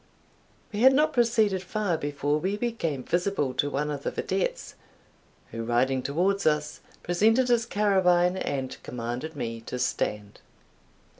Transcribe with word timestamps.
We 0.73 0.79
had 0.79 0.93
not 0.93 1.13
proceeded 1.13 1.61
far 1.61 1.95
before 1.95 2.39
we 2.39 2.57
became 2.57 3.03
visible 3.03 3.53
to 3.53 3.69
one 3.69 3.91
of 3.91 4.01
the 4.01 4.09
videttes, 4.11 4.73
who, 5.51 5.63
riding 5.63 6.01
towards 6.01 6.47
us, 6.47 6.79
presented 7.03 7.49
his 7.49 7.67
carabine 7.67 8.35
and 8.37 8.81
commanded 8.81 9.35
me 9.35 9.61
to 9.67 9.77
stand. 9.77 10.41